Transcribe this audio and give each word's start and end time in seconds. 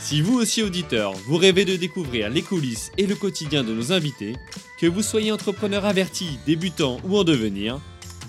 Si 0.00 0.22
vous 0.22 0.38
aussi 0.38 0.62
auditeur, 0.62 1.12
vous 1.12 1.36
rêvez 1.36 1.66
de 1.66 1.76
découvrir 1.76 2.30
les 2.30 2.40
coulisses 2.40 2.90
et 2.96 3.06
le 3.06 3.14
quotidien 3.14 3.62
de 3.62 3.74
nos 3.74 3.92
invités, 3.92 4.32
que 4.80 4.86
vous 4.86 5.02
soyez 5.02 5.30
entrepreneur 5.30 5.84
averti, 5.84 6.38
débutant 6.46 6.96
ou 7.04 7.18
en 7.18 7.22
devenir, 7.22 7.78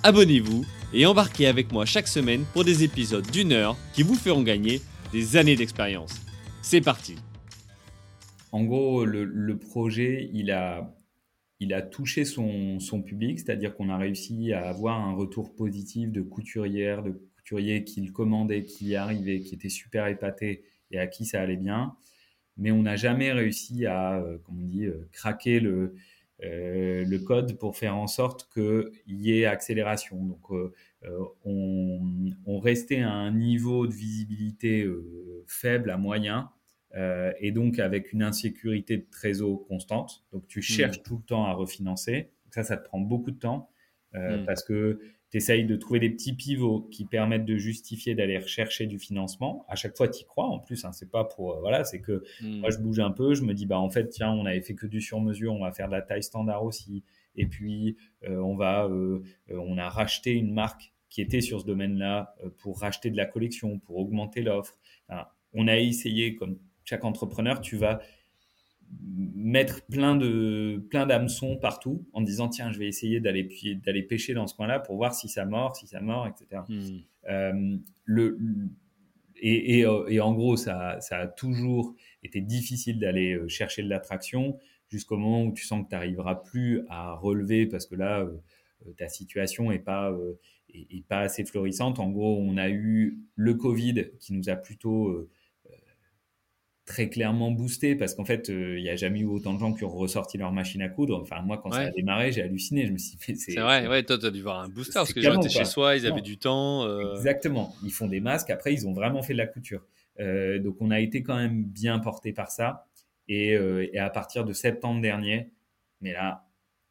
abonnez-vous 0.03 0.65
et 0.93 1.05
embarquez 1.05 1.47
avec 1.47 1.71
moi 1.71 1.85
chaque 1.85 2.09
semaine 2.09 2.43
pour 2.51 2.65
des 2.65 2.83
épisodes 2.83 3.25
d'une 3.31 3.53
heure 3.53 3.77
qui 3.93 4.03
vous 4.03 4.15
feront 4.15 4.43
gagner 4.43 4.81
des 5.13 5.37
années 5.37 5.55
d'expérience. 5.55 6.13
C'est 6.61 6.81
parti 6.81 7.15
En 8.51 8.65
gros, 8.65 9.05
le, 9.05 9.57
projet, 9.57 10.29
il 10.33 10.51
a, 10.51 10.93
il 11.61 11.73
a 11.73 11.81
touché 11.81 12.25
son, 12.25 12.81
son 12.81 13.01
public, 13.01 13.39
c'est-à-dire 13.39 13.73
qu'on 13.75 13.89
a 13.89 13.97
réussi 13.97 14.51
à 14.51 14.67
avoir 14.67 14.99
un 14.99 15.13
retour 15.13 15.55
positif 15.55 16.11
de 16.11 16.21
couturières, 16.21 17.01
de 17.01 17.11
couturiers 17.37 17.85
qui 17.85 18.01
le 18.01 18.11
commandaient, 18.11 18.65
qui 18.65 18.87
y 18.87 18.95
arrivaient, 18.97 19.39
qui 19.39 19.55
étaient 19.55 19.69
super 19.69 20.07
épatés 20.07 20.63
et 20.91 20.99
à 20.99 21.07
qui 21.07 21.25
ça 21.25 21.41
allait 21.41 21.57
bien. 21.57 21.95
Mais 22.57 22.71
on 22.71 22.83
n'a 22.83 22.95
jamais 22.95 23.31
réussi 23.31 23.85
à, 23.85 24.19
euh, 24.19 24.37
comme 24.39 24.61
on 24.61 24.67
dit, 24.67 24.85
euh, 24.85 25.07
craquer 25.11 25.59
le, 25.59 25.95
euh, 26.43 27.05
le 27.05 27.19
code 27.19 27.57
pour 27.59 27.77
faire 27.77 27.95
en 27.95 28.07
sorte 28.07 28.49
qu'il 28.51 28.91
y 29.07 29.39
ait 29.39 29.45
accélération. 29.45 30.23
Donc, 30.25 30.51
euh, 30.51 30.73
euh, 31.03 31.23
on, 31.45 32.59
restait 32.59 33.01
à 33.01 33.11
un 33.11 33.31
niveau 33.31 33.87
de 33.87 33.93
visibilité 33.93 34.87
faible 35.47 35.89
à 35.89 35.97
moyen. 35.97 36.49
et 37.39 37.51
donc 37.51 37.79
avec 37.79 38.11
une 38.13 38.21
insécurité 38.21 38.97
de 38.97 39.05
trésor 39.09 39.65
constante. 39.67 40.23
Donc 40.31 40.47
tu 40.47 40.61
cherches 40.61 40.99
hmm. 40.99 41.03
tout 41.03 41.17
le 41.17 41.23
temps 41.23 41.45
à 41.45 41.53
refinancer. 41.53 42.31
Ça, 42.51 42.63
ça 42.63 42.77
te 42.77 42.85
prend 42.85 42.99
beaucoup 42.99 43.31
de 43.31 43.39
temps 43.39 43.71
hmm. 44.13 44.45
parce 44.45 44.63
que 44.63 44.99
tu 45.31 45.37
essayes 45.37 45.65
de 45.65 45.75
trouver 45.77 45.99
des 45.99 46.09
petits 46.09 46.33
pivots 46.33 46.87
qui 46.91 47.05
permettent 47.05 47.45
de 47.45 47.55
justifier 47.55 48.15
d'aller 48.15 48.37
rechercher 48.37 48.85
du 48.85 48.99
financement. 48.99 49.65
À 49.69 49.75
chaque 49.75 49.95
fois, 49.95 50.09
tu 50.09 50.21
y 50.21 50.25
crois. 50.25 50.45
En 50.45 50.59
plus, 50.59 50.83
hein, 50.83 50.91
c'est 50.91 51.09
pas 51.09 51.23
pour 51.23 51.53
euh, 51.53 51.59
voilà, 51.61 51.85
c'est 51.85 52.01
que 52.01 52.23
hmm. 52.41 52.59
moi 52.59 52.69
je 52.69 52.77
bouge 52.77 52.99
un 52.99 53.11
peu, 53.11 53.33
je 53.33 53.43
me 53.43 53.53
dis 53.53 53.65
bah 53.65 53.79
en 53.79 53.89
fait 53.89 54.09
tiens, 54.09 54.31
on 54.31 54.45
avait 54.45 54.61
fait 54.61 54.75
que 54.75 54.85
du 54.85 54.99
sur-mesure, 54.99 55.53
on 55.53 55.61
va 55.61 55.71
faire 55.71 55.87
de 55.87 55.93
la 55.93 56.01
taille 56.01 56.23
standard 56.23 56.63
aussi. 56.65 57.03
Et 57.35 57.45
puis 57.45 57.95
euh, 58.27 58.37
on 58.39 58.55
va, 58.55 58.85
euh, 58.85 59.23
on 59.49 59.77
a 59.77 59.87
racheté 59.87 60.33
une 60.33 60.53
marque 60.53 60.91
qui 61.09 61.21
était 61.21 61.41
sur 61.41 61.61
ce 61.61 61.65
domaine-là 61.65 62.35
pour 62.59 62.79
racheter 62.79 63.09
de 63.09 63.17
la 63.17 63.25
collection, 63.25 63.79
pour 63.79 63.97
augmenter 63.97 64.41
l'offre. 64.41 64.77
on 65.53 65.67
a 65.67 65.77
essayé, 65.77 66.35
comme 66.35 66.57
chaque 66.85 67.03
entrepreneur, 67.03 67.59
tu 67.59 67.75
vas 67.75 67.99
mettre 68.99 69.85
plein 69.85 70.15
de 70.15 70.83
plein 70.89 71.05
d'hameçons 71.05 71.57
partout 71.57 72.05
en 72.13 72.21
disant 72.21 72.49
tiens 72.49 72.71
je 72.71 72.79
vais 72.79 72.87
essayer 72.87 73.19
d'aller 73.19 73.49
d'aller 73.83 74.03
pêcher 74.03 74.33
dans 74.33 74.47
ce 74.47 74.55
coin-là 74.55 74.79
pour 74.79 74.95
voir 74.95 75.13
si 75.13 75.27
ça 75.29 75.45
mord 75.45 75.75
si 75.75 75.87
ça 75.87 76.01
mord 76.01 76.27
etc 76.27 76.63
hmm. 76.67 76.99
euh, 77.29 77.77
le 78.05 78.37
et, 79.43 79.79
et, 79.79 79.87
et, 80.07 80.19
en 80.19 80.33
gros 80.33 80.55
ça, 80.55 80.99
ça 81.01 81.17
a 81.17 81.27
toujours 81.27 81.95
été 82.21 82.41
difficile 82.41 82.99
d'aller 82.99 83.33
euh, 83.33 83.47
chercher 83.47 83.81
de 83.81 83.89
l'attraction 83.89 84.59
jusqu'au 84.87 85.17
moment 85.17 85.45
où 85.45 85.53
tu 85.53 85.65
sens 85.65 85.83
que 85.83 85.89
tu 85.89 85.95
n'arriveras 85.95 86.35
plus 86.35 86.81
à 86.89 87.15
relever 87.15 87.65
parce 87.65 87.87
que 87.87 87.95
là 87.95 88.19
euh, 88.19 88.91
ta 88.97 89.07
situation 89.07 89.71
est 89.71 89.79
pas 89.79 90.15
est, 90.73 91.05
pas 91.07 91.19
assez 91.19 91.43
florissante 91.43 91.99
en 91.99 92.09
gros 92.09 92.37
on 92.39 92.57
a 92.57 92.69
eu 92.69 93.19
le 93.35 93.53
Covid 93.55 94.11
qui 94.19 94.33
nous 94.33 94.49
a 94.49 94.55
plutôt 94.55 95.27
très 96.91 97.07
clairement 97.07 97.51
boosté 97.51 97.95
parce 97.95 98.15
qu'en 98.15 98.25
fait, 98.25 98.49
euh, 98.49 98.77
il 98.77 98.83
n'y 98.83 98.89
a 98.89 98.97
jamais 98.97 99.21
eu 99.21 99.25
autant 99.25 99.53
de 99.53 99.59
gens 99.59 99.71
qui 99.73 99.85
ont 99.85 99.89
ressorti 99.89 100.37
leur 100.37 100.51
machine 100.51 100.81
à 100.81 100.89
coudre. 100.89 101.21
Enfin, 101.21 101.41
moi, 101.41 101.57
quand 101.57 101.71
ça 101.71 101.83
a 101.83 101.89
démarré, 101.89 102.33
j'ai 102.33 102.41
halluciné. 102.41 102.85
Je 102.85 102.91
me 102.91 102.97
suis 102.97 103.15
dit, 103.15 103.35
c'est. 103.37 103.55
vrai, 103.55 103.87
ouais, 103.87 104.03
toi, 104.03 104.17
tu 104.17 104.25
as 104.25 104.31
dû 104.31 104.41
voir 104.41 104.59
un 104.59 104.67
booster 104.67 104.93
parce 104.95 105.13
que 105.13 105.21
les 105.21 105.25
gens 105.25 105.39
étaient 105.39 105.47
chez 105.47 105.63
soi, 105.63 105.95
ils 105.95 106.05
avaient 106.05 106.21
du 106.21 106.37
temps. 106.37 106.83
Euh. 106.83 107.15
Exactement. 107.15 107.73
Ils 107.83 107.93
font 107.93 108.07
des 108.07 108.19
masques. 108.19 108.49
Après, 108.49 108.73
ils 108.73 108.85
ont 108.87 108.91
vraiment 108.91 109.23
fait 109.23 109.31
de 109.31 109.37
la 109.37 109.47
couture. 109.47 109.85
Euh, 110.19 110.59
donc, 110.59 110.75
on 110.81 110.91
a 110.91 110.99
été 110.99 111.23
quand 111.23 111.37
même 111.37 111.63
bien 111.63 111.97
porté 111.99 112.33
par 112.33 112.51
ça. 112.51 112.85
Et, 113.29 113.51
et, 113.51 113.97
à 113.97 114.09
partir 114.09 114.43
de 114.43 114.51
septembre 114.51 115.01
dernier, 115.01 115.49
mais 116.01 116.11
là, 116.11 116.45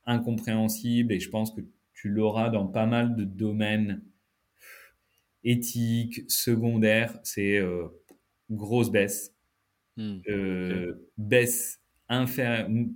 incompréhensible. 0.06 1.12
Et 1.12 1.20
je 1.20 1.28
pense 1.28 1.50
que 1.50 1.60
tu 1.92 2.08
l'auras 2.08 2.48
dans 2.48 2.66
pas 2.66 2.86
mal 2.86 3.16
de 3.16 3.24
domaines 3.24 4.02
éthiques, 5.44 6.22
secondaires. 6.30 7.18
C'est 7.22 7.60
grosse 8.50 8.90
baisse 8.90 9.34
Hmm. 9.96 10.18
Euh, 10.28 11.10
baisse 11.18 11.80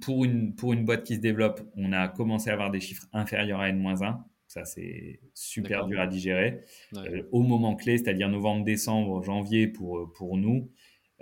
pour 0.00 0.24
une, 0.24 0.54
pour 0.56 0.72
une 0.72 0.84
boîte 0.84 1.04
qui 1.04 1.14
se 1.14 1.20
développe, 1.20 1.60
on 1.76 1.92
a 1.92 2.08
commencé 2.08 2.50
à 2.50 2.54
avoir 2.54 2.70
des 2.70 2.80
chiffres 2.80 3.06
inférieurs 3.12 3.60
à 3.60 3.68
N-1. 3.68 4.18
Ça, 4.48 4.64
c'est 4.64 5.20
super 5.34 5.86
dur 5.86 6.00
à 6.00 6.06
digérer. 6.06 6.60
Euh, 6.94 7.22
au 7.32 7.42
moment 7.42 7.76
clé, 7.76 7.98
c'est-à-dire 7.98 8.28
novembre, 8.28 8.64
décembre, 8.64 9.22
janvier 9.22 9.68
pour, 9.68 10.12
pour 10.12 10.36
nous, 10.36 10.70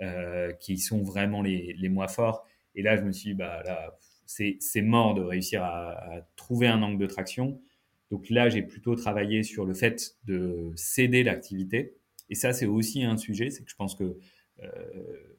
euh, 0.01 0.51
qui 0.53 0.77
sont 0.77 1.03
vraiment 1.03 1.41
les, 1.41 1.73
les, 1.77 1.89
mois 1.89 2.07
forts. 2.07 2.45
Et 2.75 2.81
là, 2.81 2.97
je 2.97 3.03
me 3.03 3.11
suis 3.11 3.31
dit, 3.31 3.35
bah, 3.35 3.61
là, 3.63 3.95
c'est 4.25 4.81
mort 4.81 5.13
de 5.13 5.21
réussir 5.21 5.63
à, 5.63 5.91
à, 5.91 6.21
trouver 6.35 6.67
un 6.67 6.81
angle 6.81 6.99
de 6.99 7.07
traction. 7.07 7.61
Donc 8.09 8.29
là, 8.29 8.49
j'ai 8.49 8.63
plutôt 8.63 8.95
travaillé 8.95 9.43
sur 9.43 9.65
le 9.65 9.73
fait 9.73 10.15
de 10.25 10.71
céder 10.75 11.23
l'activité. 11.23 11.95
Et 12.29 12.35
ça, 12.35 12.53
c'est 12.53 12.65
aussi 12.65 13.03
un 13.03 13.17
sujet, 13.17 13.49
c'est 13.49 13.63
que 13.63 13.69
je 13.69 13.75
pense 13.75 13.95
que 13.95 14.03
euh, 14.03 14.19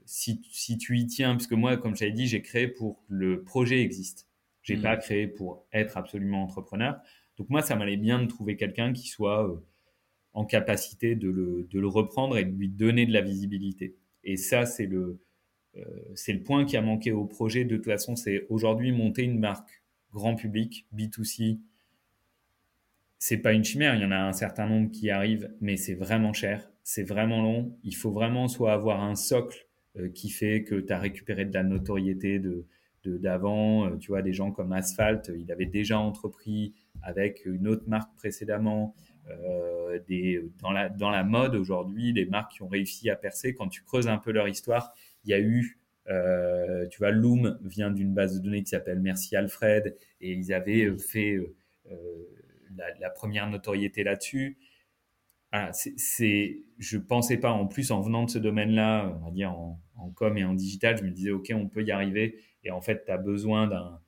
si, 0.04 0.42
si, 0.50 0.76
tu 0.76 0.98
y 0.98 1.06
tiens, 1.06 1.36
puisque 1.36 1.52
moi, 1.52 1.76
comme 1.76 1.96
j'avais 1.96 2.12
dit, 2.12 2.26
j'ai 2.26 2.42
créé 2.42 2.68
pour 2.68 2.96
que 2.96 3.14
le 3.14 3.42
projet 3.42 3.80
existe. 3.80 4.28
J'ai 4.62 4.74
n'ai 4.74 4.80
hmm. 4.80 4.82
pas 4.82 4.96
créé 4.96 5.26
pour 5.28 5.66
être 5.72 5.96
absolument 5.96 6.42
entrepreneur. 6.42 6.98
Donc 7.36 7.50
moi, 7.50 7.62
ça 7.62 7.76
m'allait 7.76 7.96
bien 7.96 8.22
de 8.22 8.26
trouver 8.26 8.56
quelqu'un 8.56 8.92
qui 8.92 9.08
soit 9.08 9.48
euh, 9.48 9.56
en 10.32 10.44
capacité 10.44 11.14
de 11.14 11.28
le, 11.28 11.66
de 11.70 11.80
le, 11.80 11.86
reprendre 11.86 12.36
et 12.38 12.44
de 12.44 12.50
lui 12.50 12.68
donner 12.68 13.06
de 13.06 13.12
la 13.12 13.20
visibilité. 13.20 13.96
Et 14.24 14.36
ça, 14.36 14.66
c'est 14.66 14.86
le, 14.86 15.20
euh, 15.76 15.84
c'est 16.14 16.32
le 16.32 16.42
point 16.42 16.64
qui 16.64 16.76
a 16.76 16.82
manqué 16.82 17.12
au 17.12 17.24
projet. 17.24 17.64
De 17.64 17.76
toute 17.76 17.86
façon, 17.86 18.16
c'est 18.16 18.46
aujourd'hui 18.48 18.92
monter 18.92 19.22
une 19.22 19.38
marque 19.38 19.82
grand 20.12 20.34
public, 20.34 20.86
B2C. 20.94 21.58
C'est 23.18 23.38
pas 23.38 23.52
une 23.52 23.64
chimère, 23.64 23.94
il 23.94 24.02
y 24.02 24.04
en 24.04 24.10
a 24.10 24.18
un 24.18 24.32
certain 24.32 24.66
nombre 24.66 24.90
qui 24.90 25.10
arrivent, 25.10 25.50
mais 25.60 25.76
c'est 25.76 25.94
vraiment 25.94 26.32
cher 26.32 26.70
c'est 26.84 27.02
vraiment 27.02 27.42
long. 27.42 27.76
Il 27.82 27.96
faut 27.96 28.12
vraiment 28.12 28.46
soit 28.46 28.72
avoir 28.72 29.02
un 29.02 29.16
socle 29.16 29.66
euh, 29.96 30.10
qui 30.10 30.28
fait 30.30 30.62
que 30.62 30.76
tu 30.76 30.92
as 30.92 30.98
récupéré 30.98 31.46
de 31.46 31.54
la 31.54 31.64
notoriété 31.64 32.38
de 32.38 32.66
d'avant, 33.06 33.86
euh, 33.86 33.98
tu 33.98 34.08
vois, 34.08 34.22
des 34.22 34.32
gens 34.32 34.50
comme 34.50 34.72
Asphalt, 34.72 35.30
il 35.38 35.52
avait 35.52 35.66
déjà 35.66 35.98
entrepris 35.98 36.72
avec 37.02 37.44
une 37.44 37.68
autre 37.68 37.86
marque 37.86 38.14
précédemment. 38.16 38.94
Euh, 39.28 40.00
des, 40.08 40.42
dans, 40.62 40.72
la, 40.72 40.88
dans 40.88 41.10
la 41.10 41.22
mode 41.22 41.54
aujourd'hui, 41.54 42.14
les 42.14 42.24
marques 42.24 42.52
qui 42.52 42.62
ont 42.62 42.68
réussi 42.68 43.10
à 43.10 43.16
percer, 43.16 43.54
quand 43.54 43.68
tu 43.68 43.82
creuses 43.82 44.08
un 44.08 44.16
peu 44.16 44.32
leur 44.32 44.48
histoire, 44.48 44.94
il 45.24 45.30
y 45.30 45.34
a 45.34 45.38
eu, 45.38 45.78
tu 46.06 46.98
vois, 46.98 47.10
Loom 47.10 47.58
vient 47.62 47.90
d'une 47.90 48.14
base 48.14 48.38
de 48.38 48.42
données 48.42 48.62
qui 48.62 48.70
s'appelle 48.70 49.00
Merci 49.00 49.36
Alfred, 49.36 49.94
et 50.22 50.32
ils 50.32 50.54
avaient 50.54 50.96
fait 50.96 51.38
la, 52.76 53.10
première 53.10 53.48
notoriété 53.48 54.04
là-dessus 54.04 54.58
ah, 55.56 55.70
c'est, 55.72 56.64
je 56.78 56.98
pensais 56.98 57.36
pas, 57.36 57.52
en 57.52 57.68
plus, 57.68 57.92
en 57.92 58.00
venant 58.00 58.24
de 58.24 58.30
ce 58.30 58.40
domaine-là, 58.40 59.16
on 59.20 59.26
va 59.26 59.30
dire 59.30 59.52
en, 59.52 59.80
com 60.16 60.36
et 60.36 60.44
en 60.44 60.52
digital, 60.52 60.98
je 60.98 61.04
me 61.04 61.12
disais, 61.12 61.30
OK, 61.30 61.52
on 61.54 61.68
peut 61.68 61.84
y 61.84 61.92
arriver. 61.92 62.40
Et 62.64 62.72
en 62.72 62.80
fait, 62.80 63.04
tu 63.04 63.12
as 63.12 63.18
besoin 63.18 63.68
d'un, 63.68 64.00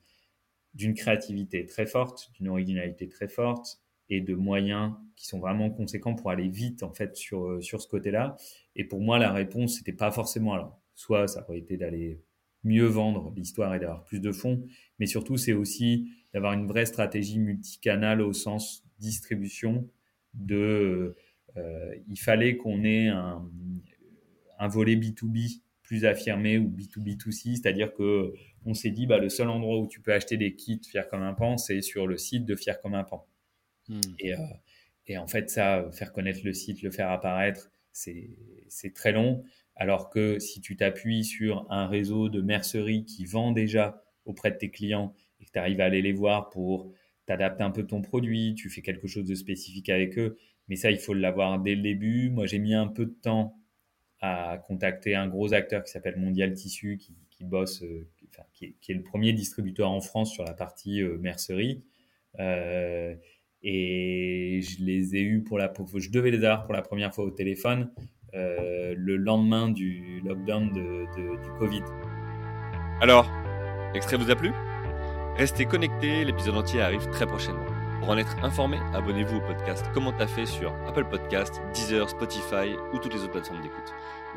d'une 0.73 0.93
créativité 0.93 1.65
très 1.65 1.85
forte, 1.85 2.33
d'une 2.33 2.49
originalité 2.49 3.07
très 3.07 3.29
forte 3.29 3.79
et 4.09 4.19
de 4.19 4.35
moyens 4.35 4.93
qui 5.15 5.25
sont 5.25 5.39
vraiment 5.39 5.69
conséquents 5.69 6.15
pour 6.15 6.31
aller 6.31 6.49
vite, 6.49 6.83
en 6.83 6.91
fait, 6.91 7.15
sur, 7.15 7.63
sur 7.63 7.81
ce 7.81 7.87
côté-là. 7.87 8.35
Et 8.75 8.83
pour 8.83 8.99
moi, 8.99 9.17
la 9.17 9.31
réponse, 9.31 9.77
c'était 9.77 9.93
pas 9.93 10.11
forcément 10.11 10.53
alors. 10.53 10.81
Soit 10.95 11.29
ça 11.29 11.45
aurait 11.47 11.59
été 11.59 11.77
d'aller 11.77 12.21
mieux 12.67 12.85
vendre 12.85 13.33
l'histoire 13.35 13.73
et 13.73 13.79
d'avoir 13.79 14.03
plus 14.03 14.19
de 14.19 14.31
fonds, 14.31 14.63
mais 14.99 15.05
surtout, 15.05 15.37
c'est 15.37 15.53
aussi 15.53 16.11
d'avoir 16.33 16.53
une 16.53 16.67
vraie 16.67 16.85
stratégie 16.85 17.39
multicanale 17.39 18.21
au 18.21 18.33
sens 18.33 18.83
distribution 18.99 19.89
de 20.33 21.15
euh, 21.57 21.95
il 22.07 22.19
fallait 22.19 22.57
qu'on 22.57 22.83
ait 22.83 23.07
un, 23.07 23.41
volet 24.67 24.95
B2B 24.95 25.61
plus 25.81 26.05
affirmé 26.05 26.57
ou 26.57 26.69
B2B2C, 26.69 27.55
c'est-à-dire 27.55 27.93
que 27.93 28.33
on 28.65 28.73
s'est 28.73 28.91
dit 28.91 29.07
bah, 29.07 29.17
le 29.17 29.29
seul 29.29 29.49
endroit 29.49 29.79
où 29.79 29.87
tu 29.87 30.01
peux 30.01 30.13
acheter 30.13 30.35
des 30.35 30.55
kits 30.55 30.81
Fier 30.83 31.07
comme 31.07 31.23
un 31.23 31.33
pan, 31.33 31.57
c'est 31.57 31.81
sur 31.81 32.05
le 32.05 32.17
site 32.17 32.45
de 32.45 32.55
Fier 32.55 32.79
comme 32.81 32.93
un 32.93 33.03
pan. 33.03 33.25
Hmm. 33.87 34.01
Et, 34.19 34.33
euh, 34.33 34.37
et, 35.07 35.17
en 35.17 35.27
fait, 35.27 35.49
ça, 35.49 35.89
faire 35.93 36.11
connaître 36.11 36.41
le 36.43 36.51
site, 36.53 36.81
le 36.81 36.91
faire 36.91 37.09
apparaître, 37.09 37.71
c'est 37.97 38.93
très 38.93 39.11
long. 39.11 39.43
Alors 39.75 40.09
que 40.09 40.39
si 40.39 40.61
tu 40.61 40.75
t'appuies 40.75 41.23
sur 41.23 41.65
un 41.69 41.87
réseau 41.87 42.29
de 42.29 42.41
merceries 42.41 43.05
qui 43.05 43.25
vend 43.25 43.51
déjà 43.51 44.03
auprès 44.25 44.51
de 44.51 44.57
tes 44.57 44.69
clients 44.69 45.13
et 45.39 45.45
que 45.45 45.51
tu 45.51 45.59
arrives 45.59 45.81
à 45.81 45.85
aller 45.85 46.01
les 46.01 46.13
voir 46.13 46.49
pour 46.49 46.91
t'adapter 47.25 47.63
un 47.63 47.71
peu 47.71 47.85
ton 47.85 48.01
produit, 48.01 48.55
tu 48.55 48.69
fais 48.69 48.81
quelque 48.81 49.07
chose 49.07 49.25
de 49.25 49.35
spécifique 49.35 49.89
avec 49.89 50.17
eux, 50.17 50.37
mais 50.67 50.75
ça, 50.75 50.91
il 50.91 50.99
faut 50.99 51.13
l'avoir 51.13 51.59
dès 51.59 51.75
le 51.75 51.81
début. 51.81 52.29
Moi, 52.29 52.45
j'ai 52.45 52.59
mis 52.59 52.73
un 52.73 52.87
peu 52.87 53.05
de 53.05 53.15
temps 53.21 53.57
à 54.19 54.57
contacter 54.65 55.15
un 55.15 55.27
gros 55.27 55.53
acteur 55.53 55.83
qui 55.83 55.91
s'appelle 55.91 56.17
Mondial 56.17 56.53
Tissu, 56.53 56.97
qui, 56.97 57.43
bosse, 57.43 57.83
euh, 57.83 58.09
qui, 58.53 58.75
est, 58.89 58.93
le 58.93 59.03
premier 59.03 59.31
distributeur 59.33 59.91
en 59.91 60.01
France 60.01 60.33
sur 60.33 60.43
la 60.43 60.53
partie 60.53 61.01
euh, 61.01 61.17
mercerie. 61.17 61.83
Euh, 62.39 63.15
et 63.69 64.61
je 64.61 64.81
les 64.83 65.15
ai 65.17 65.21
eus 65.21 65.43
pour 65.43 65.57
la, 65.57 65.73
je 65.93 66.09
devais 66.09 66.31
les 66.31 66.45
avoir 66.45 66.63
pour 66.63 66.73
la 66.73 66.81
première 66.81 67.13
fois 67.13 67.25
au 67.25 67.31
téléphone 67.31 67.91
le 68.33 69.15
lendemain 69.17 69.67
du 69.69 70.21
lockdown 70.23 70.71
du 70.71 71.51
Covid. 71.59 71.83
Alors, 73.01 73.29
l'extrait 73.93 74.15
vous 74.15 74.31
a 74.31 74.35
plu? 74.35 74.51
Restez 75.35 75.65
connectés, 75.65 76.23
l'épisode 76.23 76.55
entier 76.55 76.81
arrive 76.81 77.07
très 77.09 77.27
prochainement. 77.27 77.65
Pour 77.99 78.09
en 78.09 78.17
être 78.17 78.37
informé, 78.43 78.77
abonnez-vous 78.93 79.37
au 79.37 79.41
podcast 79.41 79.85
Comment 79.93 80.13
t'as 80.13 80.27
fait 80.27 80.45
sur 80.45 80.73
Apple 80.87 81.05
Podcast, 81.09 81.61
Deezer, 81.73 82.09
Spotify 82.09 82.75
ou 82.93 82.99
toutes 82.99 83.13
les 83.13 83.21
autres 83.21 83.33
plateformes 83.33 83.61
d'écoute. 83.61 83.93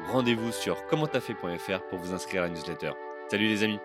Rendez-vous 0.09 0.51
sur 0.51 0.85
commenttafait.fr 0.87 1.83
pour 1.89 1.99
vous 1.99 2.13
inscrire 2.13 2.43
à 2.43 2.47
la 2.47 2.53
newsletter. 2.53 2.91
Salut 3.29 3.47
les 3.47 3.63
amis 3.63 3.79